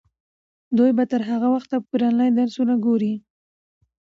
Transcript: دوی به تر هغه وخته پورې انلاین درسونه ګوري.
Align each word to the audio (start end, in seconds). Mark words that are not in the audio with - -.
دوی 0.77 0.91
به 0.97 1.03
تر 1.11 1.21
هغه 1.29 1.47
وخته 1.55 1.75
پورې 1.87 2.03
انلاین 2.09 2.33
درسونه 2.37 2.73
ګوري. 2.85 3.13